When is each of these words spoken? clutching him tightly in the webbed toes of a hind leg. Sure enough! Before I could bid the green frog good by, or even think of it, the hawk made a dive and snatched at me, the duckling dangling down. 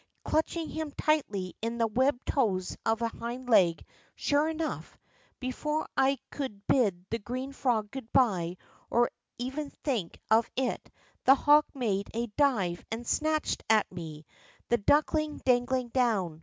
clutching 0.25 0.67
him 0.67 0.89
tightly 0.97 1.53
in 1.61 1.77
the 1.77 1.85
webbed 1.85 2.25
toes 2.25 2.75
of 2.87 3.03
a 3.03 3.07
hind 3.09 3.47
leg. 3.47 3.85
Sure 4.15 4.49
enough! 4.49 4.97
Before 5.39 5.87
I 5.95 6.17
could 6.31 6.65
bid 6.65 7.05
the 7.11 7.19
green 7.19 7.53
frog 7.53 7.91
good 7.91 8.11
by, 8.11 8.57
or 8.89 9.11
even 9.37 9.69
think 9.69 10.19
of 10.31 10.49
it, 10.55 10.89
the 11.25 11.35
hawk 11.35 11.67
made 11.75 12.09
a 12.15 12.25
dive 12.35 12.83
and 12.91 13.05
snatched 13.05 13.63
at 13.69 13.91
me, 13.91 14.25
the 14.69 14.77
duckling 14.77 15.37
dangling 15.45 15.89
down. 15.89 16.39